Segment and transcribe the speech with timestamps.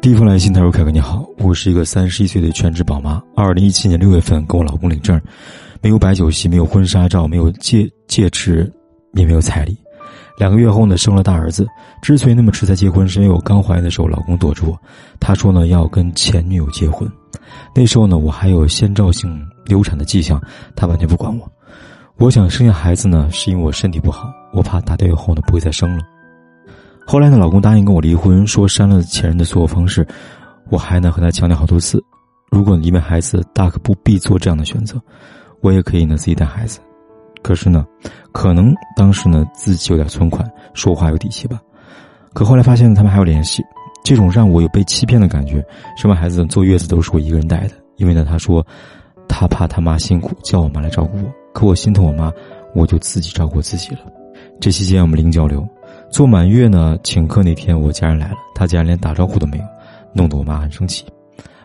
[0.00, 3.20] 第一封来信，他说：“凯哥你好，我是一个三十一岁的全职宝妈。
[3.34, 5.20] 二零一七年六月份跟我老公领证，
[5.82, 8.72] 没有摆酒席，没有婚纱照，没有戒戒指，
[9.14, 9.76] 也没有彩礼。
[10.38, 11.66] 两个月后呢，生了大儿子。
[12.00, 14.78] 之所以那么迟才结婚，是因为我刚怀孕的时候，老公躲着我，
[15.18, 17.10] 他说呢要跟前女友结婚。
[17.74, 20.40] 那时候呢，我还有先兆性流产的迹象，
[20.76, 21.50] 他完全不管我。
[22.18, 26.04] 我想生下孩子呢，是因为我身体不好，我怕打掉以后呢不会再生了。”
[27.10, 30.06] 后来呢，老公答应跟我离婚，说删了前任的所有方式，
[30.68, 32.04] 我还呢和他强调好多次，
[32.50, 35.00] 如果你为孩子，大可不必做这样的选择，
[35.62, 36.80] 我也可以呢自己带孩子。
[37.42, 37.86] 可是呢，
[38.30, 41.58] 可能当时呢自己有点存款，说话有底气吧。
[42.34, 43.64] 可后来发现他们还有联系，
[44.04, 45.64] 这种让我有被欺骗的感觉。
[45.96, 48.62] 生完孩子坐月子都是我一个人带的，因为呢他说，
[49.26, 51.32] 他怕他妈辛苦，叫我妈来照顾我。
[51.54, 52.30] 可我心疼我妈，
[52.74, 54.00] 我就自己照顾自己了。
[54.60, 55.66] 这期间我们零交流。
[56.10, 59.64] 做满月呢，请客那天，我家人来了，他家人连打招呼都没有，
[60.12, 61.04] 弄得我妈很生气。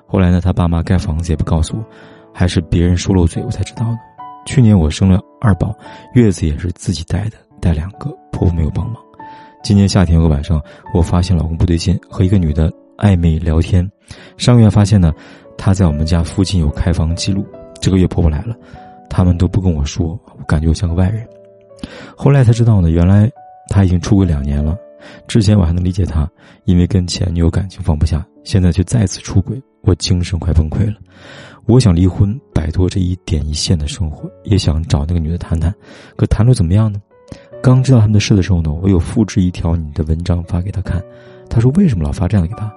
[0.06, 1.84] 后来呢，他爸妈盖房子也不告诉我，
[2.34, 3.98] 还是别人说漏嘴，我才知道的。
[4.46, 5.74] 去年我生了二宝，
[6.14, 8.98] 月子也是自己带的，带两个，婆婆没有帮忙。
[9.64, 10.62] 今年夏天有个晚上，
[10.94, 13.90] 我发现老公不对劲，和一个女的暧昧聊天。
[14.38, 15.14] 上个月发现呢，
[15.58, 17.46] 他在我们家附近有开房记录。
[17.82, 18.54] 这个月婆婆来了，
[19.10, 21.26] 他们都不跟我说，我感觉我像个外人。
[22.16, 23.32] 后来才知道呢，原来。
[23.74, 24.78] 他已经出轨两年了，
[25.28, 26.30] 之前我还能理解他，
[26.66, 30.94] 因为跟前女友感情放不下，现在却再次出轨，我精神快崩溃了。
[31.66, 35.74] 我想离婚，摆脱这一点一线的生活，也想找那个女的谈谈，
[36.16, 37.02] 可谈了怎么样呢？
[37.64, 41.02] 刚知道他们的事的时候呢，我有复制一条你的文章发给他看，
[41.50, 42.72] 他说为什么老发这样的给他？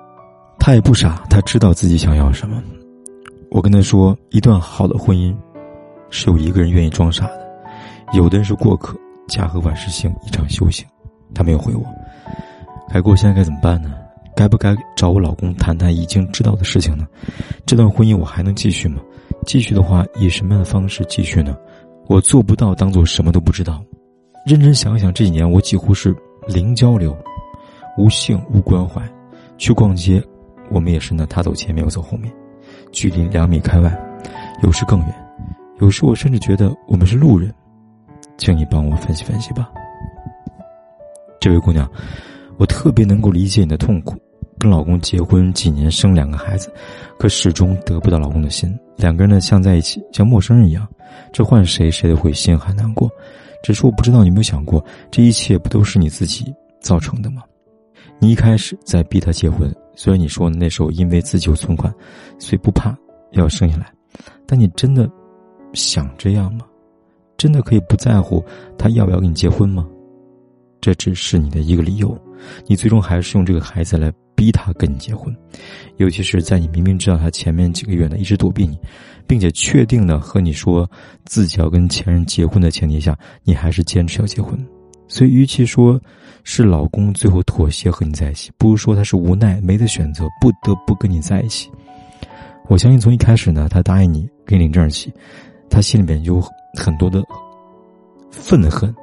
[0.58, 2.62] 他也不傻，他知道自己想要什么。
[3.50, 5.36] 我跟他说，一段好的婚姻，
[6.08, 7.47] 是有一个人愿意装傻的，
[8.14, 8.98] 有的人是过客。
[9.28, 10.86] 家和万事兴，一场修行。
[11.34, 11.84] 他没有回我。
[12.88, 13.94] 海哥，现在该怎么办呢？
[14.34, 17.06] 该不该找我老公谈谈已经知道的事情呢？
[17.64, 19.00] 这段婚姻我还能继续吗？
[19.46, 21.56] 继续的话，以什么样的方式继续呢？
[22.06, 23.83] 我做不到当做什么都不知道。
[24.46, 26.14] 认真想想，这几年我几乎是
[26.46, 27.17] 零交流，
[27.98, 29.02] 无性无关怀。
[29.58, 30.22] 去逛街，
[30.70, 32.33] 我们也是呢，他走前面，我走后面，
[32.92, 33.98] 距离两米开外，
[34.62, 35.14] 有时更远。
[35.80, 37.52] 有时我甚至觉得我们是路人。
[38.39, 39.70] 请你帮我分析分析吧。
[41.41, 41.91] 这位姑娘，
[42.58, 44.17] 我特别能够理解你的痛苦。
[44.58, 46.73] 跟老公结婚几年，生两个孩子，
[47.19, 48.75] 可始终得不到老公的心。
[48.96, 50.89] 两个人呢，像在一起，像陌生人一样。
[51.30, 53.11] 这换谁，谁都会心寒难过。
[53.63, 57.42] 只是我不知道你有没有想过，这一切不都是你自己造成的吗？
[58.19, 61.92] 你一开始在逼他结婚，虽然你说那时候因为自己有存款，
[62.39, 62.96] 所以不怕
[63.33, 63.92] 要生下来，
[64.46, 65.07] 但你真的
[65.75, 66.64] 想这样吗？
[67.36, 68.45] 真的可以不在乎
[68.79, 69.86] 他要不要跟你结婚吗？
[70.80, 72.17] 这只是你的一个理由，
[72.67, 75.35] 你最终还是用这个孩子来逼他跟你结婚，
[75.96, 78.79] 尤其是在你明明知道他前面几个月呢一直躲避你，
[79.27, 80.89] 并且确定的和你说
[81.25, 84.57] 自己要跟前任结婚的前提下，你还是坚持要结婚。
[85.08, 86.01] 所以，与其说
[86.45, 91.70] 是老公最后妥协和你在一起，不如说他是无奈没得选择，不得不跟你在一起。
[92.69, 95.13] 我相信从一开始呢，他答应你给你领证起，
[95.77, 96.42] 他心里面就。
[96.79, 97.25] 很多的
[98.31, 98.95] 愤恨，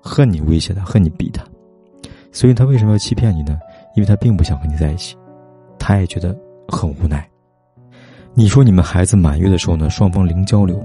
[0.00, 1.44] 恨你威胁他，恨你逼他，
[2.32, 3.60] 所以他为什么要欺骗你呢？
[3.94, 5.16] 因为他并不想和你在一起，
[5.78, 7.28] 他也觉得很无奈。
[8.34, 10.84] 你说你们孩子满月的时候呢，双方零交流，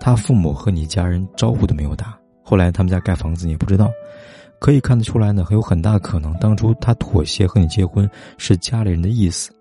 [0.00, 2.18] 他父母和你家人招呼都没有打。
[2.42, 3.88] 后来他们家盖房子，你也不知道，
[4.58, 9.52] 可以看得出来呢，很有很大可能，当初他妥协和你结婚是家里人的意思，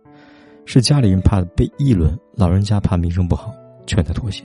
[0.66, 3.54] 是家里人怕被议论，老人家怕名声不好，
[3.86, 4.44] 劝他妥协。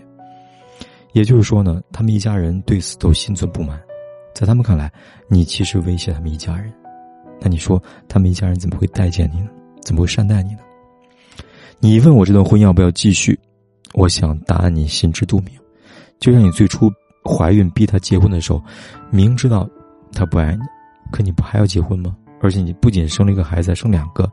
[1.12, 3.80] 也就是说呢，他们一家人对此都心存不满，
[4.34, 4.90] 在他们看来，
[5.28, 6.72] 你其实威胁他们一家人。
[7.40, 9.48] 那你说，他们一家人怎么会待见你呢？
[9.82, 10.60] 怎么会善待你呢？
[11.80, 13.38] 你问我这段婚要不要继续，
[13.94, 15.48] 我想答案你心知肚明。
[16.20, 16.88] 就像你最初
[17.24, 18.62] 怀孕逼他结婚的时候，
[19.10, 19.68] 明知道
[20.12, 20.62] 他不爱你，
[21.10, 22.16] 可你不还要结婚吗？
[22.40, 24.30] 而且你不仅生了一个孩子，还生两个，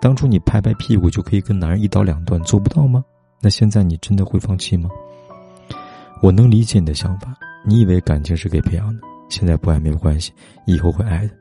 [0.00, 3.04] 当初你拍拍屁股就可以跟男人一刀两断，做不到吗？
[3.40, 4.88] 那现在你真的会放弃吗？
[6.22, 7.34] 我能理解你的想法，
[7.64, 10.32] 你以为感情是给培养的，现在不爱没有关系，
[10.66, 11.32] 以后会爱的，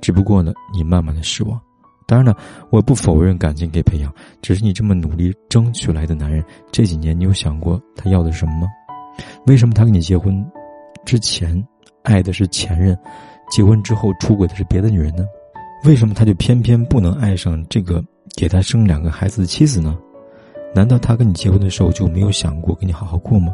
[0.00, 1.60] 只不过呢，你慢慢的失望。
[2.06, 2.36] 当然了，
[2.70, 4.12] 我也不否认感情给培养，
[4.42, 8.68] 只是你这么努力争取来的男人，这几年你有想过他要的什么吗？
[9.46, 10.44] 为什么他跟你结婚
[11.04, 11.62] 之前
[12.02, 12.98] 爱的是前任，
[13.50, 15.24] 结婚之后出轨的是别的女人呢？
[15.84, 18.04] 为什么他就偏偏不能爱上这个
[18.36, 19.96] 给他生两个孩子的妻子呢？
[20.74, 23.52] 难道他跟你结婚的时候就没有想过跟你好好过吗？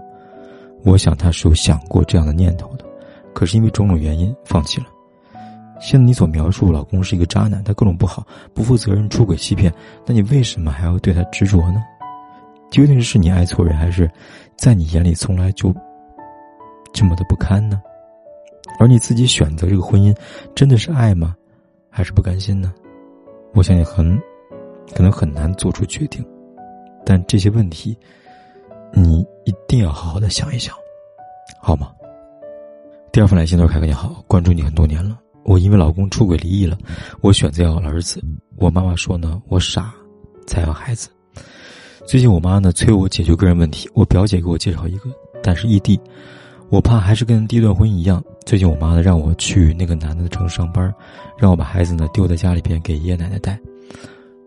[0.87, 2.85] 我想他是有想过这样的念头的，
[3.35, 4.87] 可是因为种种原因放弃了。
[5.81, 8.25] 现在你所描述老公是一个渣男，他各种不好，
[8.55, 9.71] 不负责任，出轨欺骗，
[10.07, 11.83] 那你为什么还要对他执着呢？
[12.71, 14.09] 究竟是你爱错人，还是
[14.57, 15.75] 在你眼里从来就
[16.93, 17.83] 这么的不堪呢？
[18.79, 20.17] 而你自己选择这个婚姻，
[20.55, 21.35] 真的是爱吗？
[21.91, 22.73] 还是不甘心呢？
[23.55, 24.17] 我想你很
[24.95, 26.25] 可能很难做出决定，
[27.05, 27.99] 但这些问题，
[28.99, 30.75] 你一定要好好的想一想，
[31.61, 31.93] 好吗？
[33.13, 35.19] 第二封来信都是凯哥你好，关注你很多年了。
[35.45, 36.79] 我因为老公出轨离异了，
[37.21, 38.25] 我选择要儿子。
[38.57, 39.93] 我妈妈说呢，我傻，
[40.47, 41.11] 才要孩子。
[42.07, 45.11] 最近我妈呢催我解决个人问题，我表姐给我介绍一个，
[45.43, 46.01] 但是异地，
[46.71, 48.25] 我怕还是跟第一段婚姻一样。
[48.47, 50.91] 最近我妈呢让我去那个男的的城市上班，
[51.37, 53.61] 让我把孩子呢丢在家里边给爷爷奶奶带。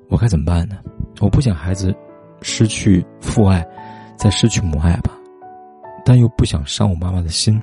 [0.10, 0.80] 我该怎么办呢？
[1.20, 1.94] 我不想孩子
[2.42, 3.64] 失去父爱，
[4.20, 5.14] 再失去母爱吧，
[6.04, 7.60] 但又不想伤我妈妈的心。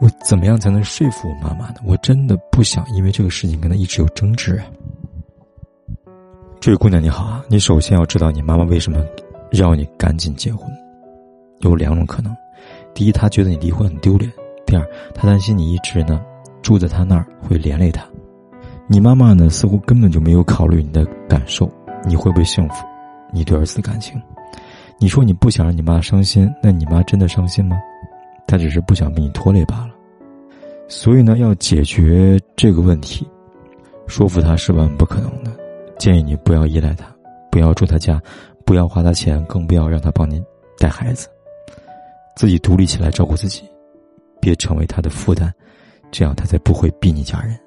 [0.00, 1.76] 我怎么样才能说服我妈妈呢？
[1.84, 4.66] 我真的不想因为这个事情跟她一直有争执啊。
[6.58, 8.98] 这位姑娘你好啊，你首先要知道你妈妈为什么
[9.52, 10.68] 要你赶紧结婚，
[11.60, 12.36] 有两种可能：
[12.92, 14.28] 第一，她觉得你离婚很丢脸；
[14.66, 14.84] 第二，
[15.14, 16.20] 她担心你一直呢
[16.62, 18.04] 住在她那儿会连累她。
[18.88, 21.70] 你妈妈呢似乎根本就没有考虑你的感受，
[22.04, 22.84] 你会不会幸福？
[23.32, 24.20] 你对儿子的感情？
[25.02, 27.76] 你说你不想让你妈伤心，那你妈真的伤心吗？
[28.46, 29.90] 她只是不想被你拖累罢了。
[30.86, 33.28] 所以呢，要解决这个问题，
[34.06, 35.50] 说服她是万万不可能的。
[35.98, 37.12] 建议你不要依赖她，
[37.50, 38.22] 不要住她家，
[38.64, 40.40] 不要花她钱，更不要让她帮你
[40.78, 41.26] 带孩子。
[42.36, 43.64] 自己独立起来照顾自己，
[44.40, 45.52] 别成为她的负担，
[46.12, 47.58] 这样她才不会逼你嫁人。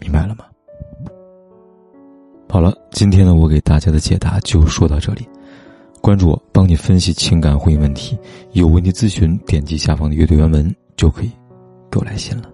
[0.00, 0.44] 明白了吗？
[2.48, 5.24] 好了，今天呢，我给大家的解答就说到这里。
[6.04, 8.18] 关注我，帮你分析情感婚姻问题。
[8.52, 11.30] 有问题咨询，点击下方的阅读原文就可以
[11.90, 12.53] 给我来信了。